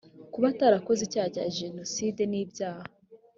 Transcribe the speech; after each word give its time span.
kuba 0.33 0.45
atarakoze 0.53 1.01
icyaha 1.03 1.29
cya 1.35 1.45
genocide 1.57 2.21
n 2.27 2.33
ibyaha 2.41 2.85